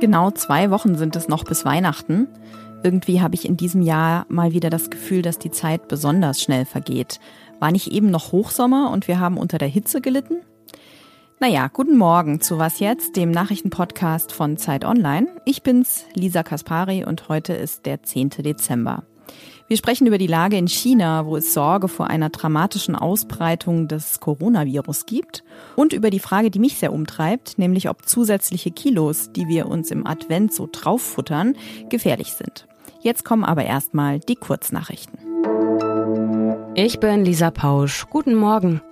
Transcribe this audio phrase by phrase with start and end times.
[0.00, 2.26] Genau zwei Wochen sind es noch bis Weihnachten.
[2.82, 6.64] Irgendwie habe ich in diesem Jahr mal wieder das Gefühl, dass die Zeit besonders schnell
[6.64, 7.20] vergeht.
[7.60, 10.38] War nicht eben noch Hochsommer und wir haben unter der Hitze gelitten?
[11.38, 15.26] Naja, guten Morgen zu Was jetzt, dem Nachrichtenpodcast von Zeit Online.
[15.44, 18.30] Ich bin's, Lisa Kaspari und heute ist der 10.
[18.30, 19.02] Dezember.
[19.72, 24.20] Wir sprechen über die Lage in China, wo es Sorge vor einer dramatischen Ausbreitung des
[24.20, 25.44] Coronavirus gibt
[25.76, 29.90] und über die Frage, die mich sehr umtreibt, nämlich ob zusätzliche Kilos, die wir uns
[29.90, 31.56] im Advent so drauffuttern,
[31.88, 32.66] gefährlich sind.
[33.00, 35.18] Jetzt kommen aber erstmal die Kurznachrichten.
[36.74, 38.04] Ich bin Lisa Pausch.
[38.10, 38.82] Guten Morgen.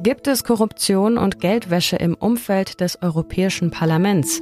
[0.00, 4.40] Gibt es Korruption und Geldwäsche im Umfeld des Europäischen Parlaments?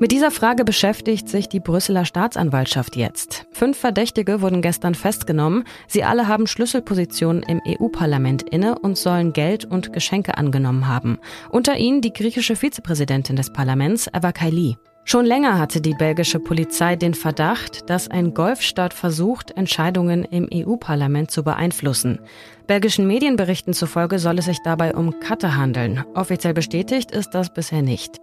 [0.00, 3.46] Mit dieser Frage beschäftigt sich die Brüsseler Staatsanwaltschaft jetzt.
[3.52, 5.62] Fünf Verdächtige wurden gestern festgenommen.
[5.86, 11.20] Sie alle haben Schlüsselpositionen im EU-Parlament inne und sollen Geld und Geschenke angenommen haben.
[11.50, 14.76] Unter ihnen die griechische Vizepräsidentin des Parlaments, Eva Kaili.
[15.08, 21.30] Schon länger hatte die belgische Polizei den Verdacht, dass ein Golfstaat versucht, Entscheidungen im EU-Parlament
[21.30, 22.18] zu beeinflussen.
[22.66, 26.04] Belgischen Medienberichten zufolge soll es sich dabei um Katte handeln.
[26.14, 28.20] Offiziell bestätigt ist das bisher nicht.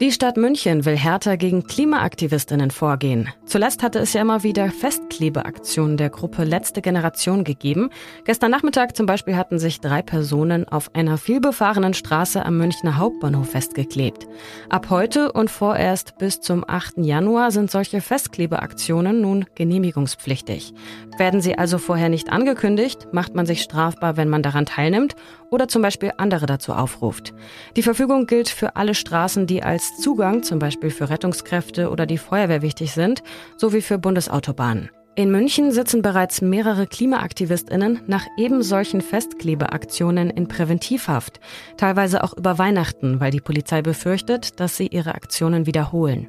[0.00, 3.28] Die Stadt München will härter gegen Klimaaktivistinnen vorgehen.
[3.46, 7.90] Zuletzt hatte es ja immer wieder Festklebeaktionen der Gruppe Letzte Generation gegeben.
[8.24, 13.50] Gestern Nachmittag zum Beispiel hatten sich drei Personen auf einer vielbefahrenen Straße am Münchner Hauptbahnhof
[13.50, 14.28] festgeklebt.
[14.68, 16.98] Ab heute und vorerst bis zum 8.
[16.98, 20.74] Januar sind solche Festklebeaktionen nun genehmigungspflichtig.
[21.16, 25.16] Werden sie also vorher nicht angekündigt, macht man sich strafbar, wenn man daran teilnimmt
[25.50, 27.34] oder zum Beispiel andere dazu aufruft.
[27.76, 32.18] Die Verfügung gilt für alle Straßen, die als Zugang, zum Beispiel für Rettungskräfte oder die
[32.18, 33.22] Feuerwehr wichtig sind,
[33.56, 34.90] sowie für Bundesautobahnen.
[35.18, 41.40] In München sitzen bereits mehrere KlimaaktivistInnen nach eben solchen Festklebeaktionen in Präventivhaft,
[41.76, 46.28] teilweise auch über Weihnachten, weil die Polizei befürchtet, dass sie ihre Aktionen wiederholen.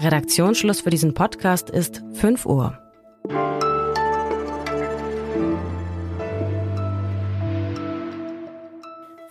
[0.00, 2.78] Redaktionsschluss für diesen Podcast ist 5 Uhr.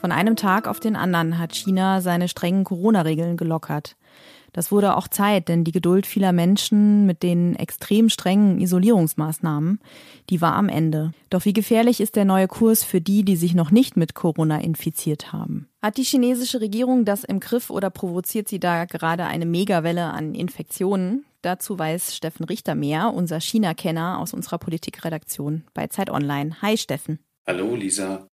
[0.09, 3.95] Von einem Tag auf den anderen hat China seine strengen Corona-Regeln gelockert.
[4.53, 9.79] Das wurde auch Zeit, denn die Geduld vieler Menschen mit den extrem strengen Isolierungsmaßnahmen,
[10.31, 11.11] die war am Ende.
[11.29, 14.59] Doch wie gefährlich ist der neue Kurs für die, die sich noch nicht mit Corona
[14.59, 15.69] infiziert haben?
[15.79, 20.33] Hat die chinesische Regierung das im Griff oder provoziert sie da gerade eine Megawelle an
[20.33, 21.23] Infektionen?
[21.43, 26.59] Dazu weiß Steffen Richter mehr, unser China-Kenner aus unserer Politikredaktion bei Zeit Online.
[26.63, 27.19] Hi Steffen.
[27.45, 28.28] Hallo Lisa.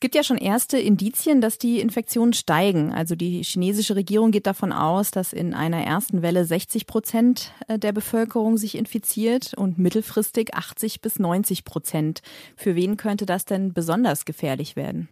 [0.00, 2.90] Es gibt ja schon erste Indizien, dass die Infektionen steigen.
[2.90, 7.78] Also die chinesische Regierung geht davon aus, dass in einer ersten Welle 60 Prozent äh,
[7.78, 12.22] der Bevölkerung sich infiziert und mittelfristig 80 bis 90 Prozent.
[12.56, 15.10] Für wen könnte das denn besonders gefährlich werden?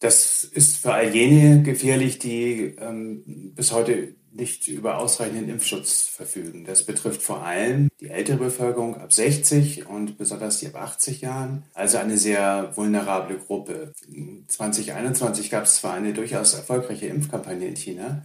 [0.00, 6.64] Das ist für all jene gefährlich, die ähm, bis heute nicht über ausreichenden Impfschutz verfügen.
[6.64, 11.64] Das betrifft vor allem die ältere Bevölkerung ab 60 und besonders die ab 80 Jahren,
[11.74, 13.92] also eine sehr vulnerable Gruppe.
[14.46, 18.24] 2021 gab es zwar eine durchaus erfolgreiche Impfkampagne in China,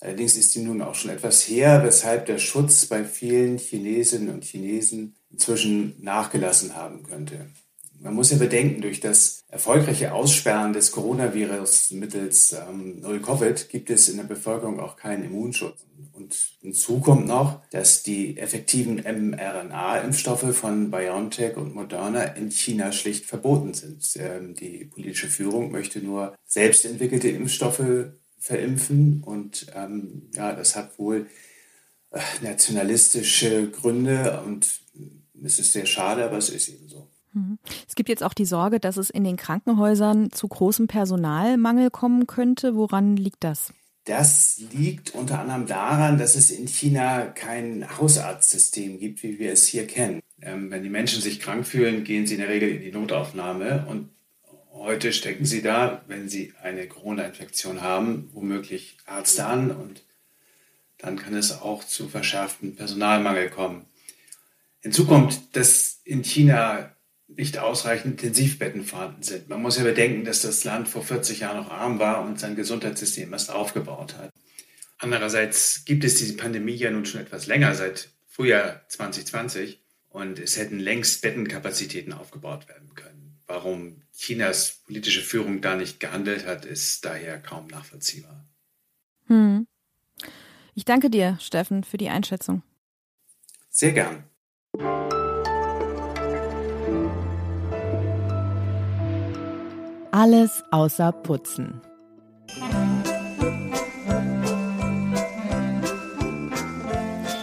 [0.00, 4.44] allerdings ist die nun auch schon etwas her, weshalb der Schutz bei vielen Chinesinnen und
[4.44, 7.46] Chinesen inzwischen nachgelassen haben könnte.
[8.04, 14.10] Man muss ja bedenken, durch das erfolgreiche Aussperren des Coronavirus mittels ähm, Null-Covid gibt es
[14.10, 15.86] in der Bevölkerung auch keinen Immunschutz.
[16.12, 23.24] Und hinzu kommt noch, dass die effektiven mRNA-Impfstoffe von BioNTech und Moderna in China schlicht
[23.24, 24.06] verboten sind.
[24.16, 30.98] Ähm, die politische Führung möchte nur selbst entwickelte Impfstoffe verimpfen und ähm, ja, das hat
[30.98, 31.26] wohl
[32.10, 34.82] äh, nationalistische Gründe und
[35.42, 37.08] es ist sehr schade, aber es ist eben so.
[37.34, 37.58] Mhm.
[37.86, 42.26] Es gibt jetzt auch die Sorge, dass es in den Krankenhäusern zu großem Personalmangel kommen
[42.26, 42.76] könnte.
[42.76, 43.72] Woran liegt das?
[44.04, 49.66] Das liegt unter anderem daran, dass es in China kein Hausarztsystem gibt, wie wir es
[49.66, 50.20] hier kennen.
[50.42, 53.86] Ähm, wenn die Menschen sich krank fühlen, gehen sie in der Regel in die Notaufnahme
[53.88, 54.10] und
[54.72, 60.02] heute stecken sie da, wenn sie eine Corona-Infektion haben, womöglich Ärzte an und
[60.98, 63.86] dann kann es auch zu verschärftem Personalmangel kommen.
[64.80, 66.93] Hinzu kommt, dass in China
[67.28, 69.48] nicht ausreichend Intensivbetten vorhanden sind.
[69.48, 72.56] Man muss ja bedenken, dass das Land vor 40 Jahren noch arm war und sein
[72.56, 74.30] Gesundheitssystem erst aufgebaut hat.
[74.98, 80.56] Andererseits gibt es diese Pandemie ja nun schon etwas länger, seit Frühjahr 2020, und es
[80.56, 83.38] hätten längst Bettenkapazitäten aufgebaut werden können.
[83.46, 88.46] Warum Chinas politische Führung da nicht gehandelt hat, ist daher kaum nachvollziehbar.
[89.26, 89.66] Hm.
[90.74, 92.62] Ich danke dir, Steffen, für die Einschätzung.
[93.70, 94.24] Sehr gern.
[100.16, 101.80] Alles außer Putzen.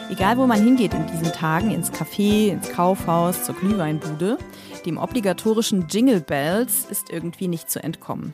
[0.09, 4.37] Egal, wo man hingeht in diesen Tagen, ins Café, ins Kaufhaus, zur Glühweinbude,
[4.85, 8.33] dem obligatorischen Jingle Bells ist irgendwie nicht zu entkommen.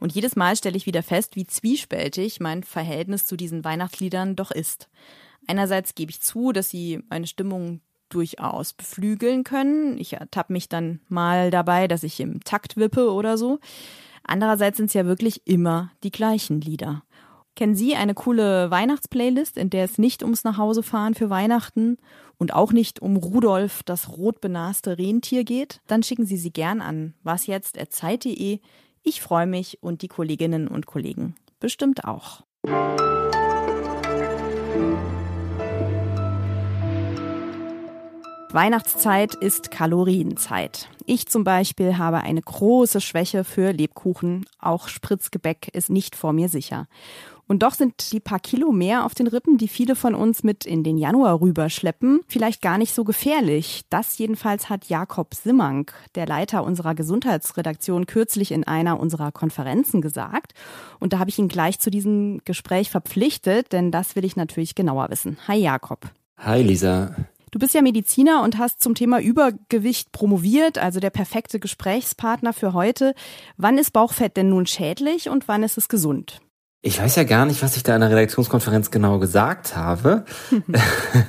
[0.00, 4.50] Und jedes Mal stelle ich wieder fest, wie zwiespältig mein Verhältnis zu diesen Weihnachtsliedern doch
[4.50, 4.88] ist.
[5.46, 7.82] Einerseits gebe ich zu, dass sie meine Stimmung
[8.14, 9.98] durchaus beflügeln können.
[9.98, 13.58] Ich ertappe mich dann mal dabei, dass ich im Takt wippe oder so.
[14.22, 17.02] Andererseits sind es ja wirklich immer die gleichen Lieder.
[17.56, 21.98] Kennen Sie eine coole Weihnachtsplaylist, in der es nicht ums Nachhausefahren für Weihnachten
[22.36, 25.80] und auch nicht um Rudolf, das rot benaste Rentier geht?
[25.86, 28.58] Dann schicken Sie sie gern an wasjetzt.zeit.de.
[29.02, 32.42] Ich freue mich und die Kolleginnen und Kollegen bestimmt auch.
[38.54, 40.88] Weihnachtszeit ist Kalorienzeit.
[41.06, 44.46] Ich zum Beispiel habe eine große Schwäche für Lebkuchen.
[44.60, 46.86] Auch Spritzgebäck ist nicht vor mir sicher.
[47.48, 50.66] Und doch sind die paar Kilo mehr auf den Rippen, die viele von uns mit
[50.66, 53.82] in den Januar rüberschleppen, vielleicht gar nicht so gefährlich.
[53.90, 60.54] Das jedenfalls hat Jakob Simmank, der Leiter unserer Gesundheitsredaktion, kürzlich in einer unserer Konferenzen gesagt.
[61.00, 64.76] Und da habe ich ihn gleich zu diesem Gespräch verpflichtet, denn das will ich natürlich
[64.76, 65.38] genauer wissen.
[65.48, 66.08] Hi Jakob.
[66.38, 67.16] Hi Lisa.
[67.54, 72.72] Du bist ja Mediziner und hast zum Thema Übergewicht promoviert, also der perfekte Gesprächspartner für
[72.72, 73.14] heute.
[73.56, 76.40] Wann ist Bauchfett denn nun schädlich und wann ist es gesund?
[76.86, 80.26] Ich weiß ja gar nicht, was ich da in der Redaktionskonferenz genau gesagt habe.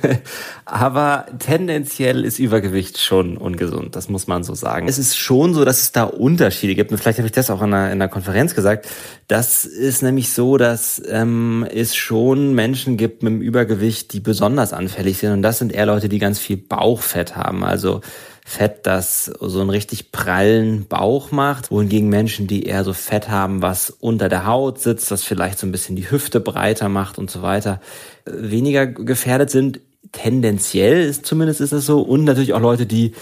[0.66, 4.86] Aber tendenziell ist Übergewicht schon ungesund, das muss man so sagen.
[4.86, 6.92] Es ist schon so, dass es da Unterschiede gibt.
[6.92, 8.86] Und vielleicht habe ich das auch in der, in der Konferenz gesagt.
[9.28, 14.74] Das ist nämlich so, dass ähm, es schon Menschen gibt mit dem Übergewicht, die besonders
[14.74, 15.32] anfällig sind.
[15.32, 17.64] Und das sind eher Leute, die ganz viel Bauchfett haben.
[17.64, 18.02] Also
[18.48, 23.60] Fett, das so einen richtig prallen Bauch macht, wohingegen Menschen, die eher so Fett haben,
[23.60, 27.28] was unter der Haut sitzt, was vielleicht so ein bisschen die Hüfte breiter macht und
[27.28, 27.80] so weiter,
[28.24, 29.80] weniger gefährdet sind.
[30.12, 32.00] Tendenziell ist zumindest ist es so.
[32.00, 33.14] Und natürlich auch Leute, die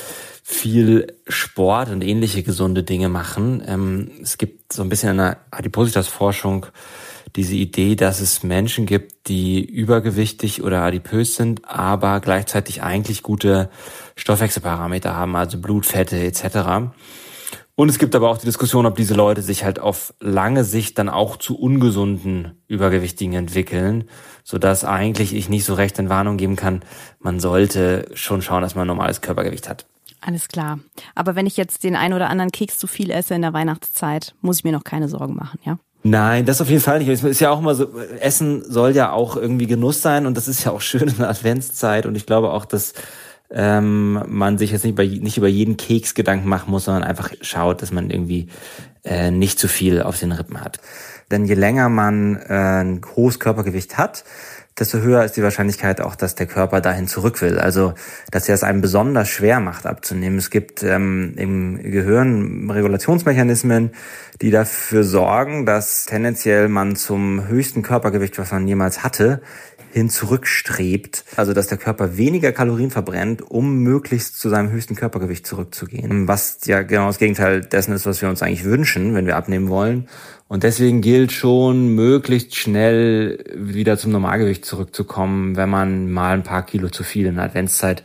[0.43, 3.63] viel Sport und ähnliche gesunde Dinge machen.
[3.67, 6.67] Ähm, es gibt so ein bisschen in der Adipositas-Forschung
[7.37, 13.71] diese Idee, dass es Menschen gibt, die übergewichtig oder adipös sind, aber gleichzeitig eigentlich gute
[14.17, 16.93] Stoffwechselparameter haben, also Blutfette etc.
[17.77, 20.97] Und es gibt aber auch die Diskussion, ob diese Leute sich halt auf lange Sicht
[20.99, 24.05] dann auch zu ungesunden Übergewichtigen entwickeln,
[24.45, 26.85] so dass eigentlich ich nicht so recht in Warnung geben kann,
[27.19, 29.87] man sollte schon schauen, dass man normales Körpergewicht hat.
[30.21, 30.79] Alles klar.
[31.17, 34.35] Aber wenn ich jetzt den ein oder anderen Keks zu viel esse in der Weihnachtszeit,
[34.41, 35.79] muss ich mir noch keine Sorgen machen, ja?
[36.07, 37.09] Nein, das auf jeden Fall nicht.
[37.09, 40.49] Es ist ja auch immer so, Essen soll ja auch irgendwie Genuss sein und das
[40.49, 42.93] ist ja auch schön in der Adventszeit und ich glaube auch, dass
[43.51, 47.33] ähm, man sich jetzt nicht, bei, nicht über jeden Keks Gedanken machen muss, sondern einfach
[47.41, 48.49] schaut, dass man irgendwie
[49.05, 50.79] äh, nicht zu viel auf den Rippen hat.
[51.31, 54.25] Denn je länger man äh, ein hohes Körpergewicht hat,
[54.79, 57.59] desto höher ist die Wahrscheinlichkeit auch, dass der Körper dahin zurück will.
[57.59, 57.95] Also,
[58.31, 60.39] dass er es einem besonders schwer macht abzunehmen.
[60.39, 63.93] Es gibt ähm, im Gehirn Regulationsmechanismen,
[64.41, 69.43] die dafür sorgen, dass tendenziell man zum höchsten Körpergewicht, was man jemals hatte,
[69.95, 71.25] hin zurückstrebt.
[71.37, 76.27] Also dass der Körper weniger Kalorien verbrennt, um möglichst zu seinem höchsten Körpergewicht zurückzugehen.
[76.27, 79.69] Was ja genau das Gegenteil dessen ist, was wir uns eigentlich wünschen, wenn wir abnehmen
[79.69, 80.09] wollen.
[80.49, 86.67] Und deswegen gilt schon, möglichst schnell wieder zum Normalgewicht zurückzukommen, wenn man mal ein paar
[86.67, 88.03] Kilo zu viel in der Adventszeit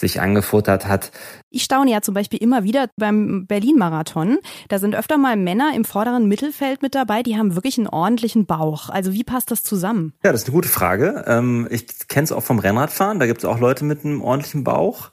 [0.00, 1.12] sich angefuttert hat.
[1.50, 4.38] Ich staune ja zum Beispiel immer wieder beim Berlin-Marathon.
[4.68, 8.46] Da sind öfter mal Männer im vorderen Mittelfeld mit dabei, die haben wirklich einen ordentlichen
[8.46, 8.88] Bauch.
[8.88, 10.14] Also wie passt das zusammen?
[10.24, 11.24] Ja, das ist eine gute Frage.
[11.26, 13.20] Ähm, ich kenne es auch vom Rennradfahren.
[13.20, 15.10] Da gibt es auch Leute mit einem ordentlichen Bauch.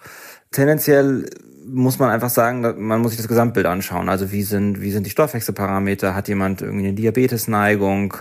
[0.52, 1.30] Tendenziell
[1.68, 4.10] muss man einfach sagen, man muss sich das Gesamtbild anschauen.
[4.10, 6.16] Also wie sind, wie sind die Stoffwechselparameter?
[6.16, 8.16] Hat jemand irgendwie eine Diabetesneigung?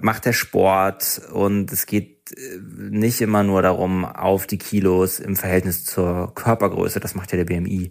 [0.00, 1.20] Macht der Sport?
[1.32, 2.19] Und es geht
[2.66, 7.44] nicht immer nur darum, auf die Kilos im Verhältnis zur Körpergröße, das macht ja der
[7.44, 7.90] BMI,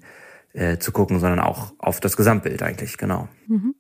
[0.54, 3.28] äh, zu gucken, sondern auch auf das Gesamtbild eigentlich, genau.
[3.48, 3.76] Mhm.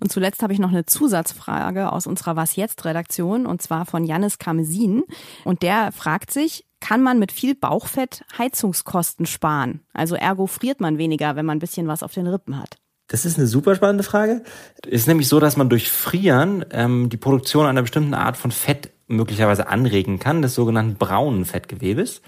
[0.00, 4.04] Und zuletzt habe ich noch eine Zusatzfrage aus unserer Was jetzt Redaktion und zwar von
[4.04, 5.04] Jannis Kamesin.
[5.44, 9.80] Und der fragt sich, kann man mit viel Bauchfett Heizungskosten sparen?
[9.92, 12.76] Also ergo friert man weniger, wenn man ein bisschen was auf den Rippen hat.
[13.08, 14.42] Das ist eine super spannende Frage.
[14.84, 18.50] Es ist nämlich so, dass man durch Frieren ähm, die Produktion einer bestimmten Art von
[18.50, 22.22] Fett möglicherweise anregen kann, des sogenannten braunen Fettgewebes.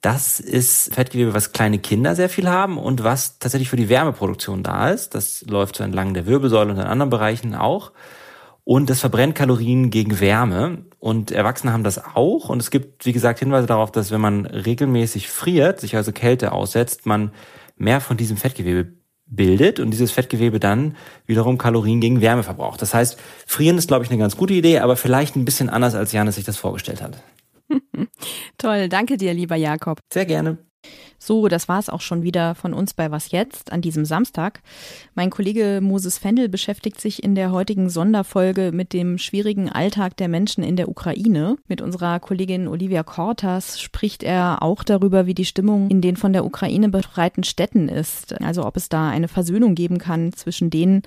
[0.00, 4.62] Das ist Fettgewebe, was kleine Kinder sehr viel haben und was tatsächlich für die Wärmeproduktion
[4.62, 5.14] da ist.
[5.14, 7.92] Das läuft so entlang der Wirbelsäule und in anderen Bereichen auch.
[8.64, 10.84] Und das verbrennt Kalorien gegen Wärme.
[10.98, 12.48] Und Erwachsene haben das auch.
[12.48, 16.52] Und es gibt, wie gesagt, Hinweise darauf, dass wenn man regelmäßig friert, sich also Kälte
[16.52, 17.32] aussetzt, man
[17.76, 18.92] mehr von diesem Fettgewebe
[19.26, 22.82] bildet und dieses Fettgewebe dann wiederum Kalorien gegen Wärme verbraucht.
[22.82, 25.94] Das heißt, frieren ist, glaube ich, eine ganz gute Idee, aber vielleicht ein bisschen anders,
[25.94, 27.22] als Janis sich das vorgestellt hat.
[28.58, 30.00] Toll, danke dir, lieber Jakob.
[30.12, 30.58] Sehr gerne.
[31.18, 34.60] So, das war es auch schon wieder von uns bei Was jetzt an diesem Samstag.
[35.14, 40.28] Mein Kollege Moses Fendel beschäftigt sich in der heutigen Sonderfolge mit dem schwierigen Alltag der
[40.28, 41.56] Menschen in der Ukraine.
[41.66, 46.34] Mit unserer Kollegin Olivia Kortas spricht er auch darüber, wie die Stimmung in den von
[46.34, 48.40] der Ukraine befreiten Städten ist.
[48.42, 51.02] Also ob es da eine Versöhnung geben kann zwischen denen,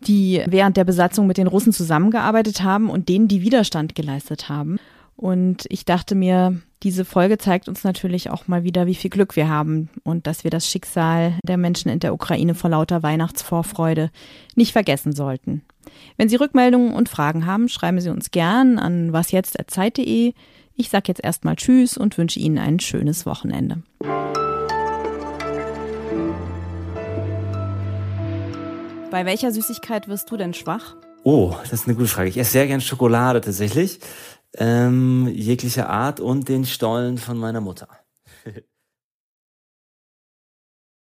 [0.00, 4.78] die während der Besatzung mit den Russen zusammengearbeitet haben und denen, die Widerstand geleistet haben.
[5.18, 9.34] Und ich dachte mir, diese Folge zeigt uns natürlich auch mal wieder, wie viel Glück
[9.34, 14.12] wir haben und dass wir das Schicksal der Menschen in der Ukraine vor lauter Weihnachtsvorfreude
[14.54, 15.62] nicht vergessen sollten.
[16.18, 20.34] Wenn Sie Rückmeldungen und Fragen haben, schreiben Sie uns gern an wasjetzt.zeit.de.
[20.76, 23.82] Ich sage jetzt erstmal Tschüss und wünsche Ihnen ein schönes Wochenende.
[29.10, 30.94] Bei welcher Süßigkeit wirst du denn schwach?
[31.24, 32.28] Oh, das ist eine gute Frage.
[32.28, 33.98] Ich esse sehr gern Schokolade tatsächlich
[34.56, 37.88] ähm, jeglicher Art und den Stollen von meiner Mutter.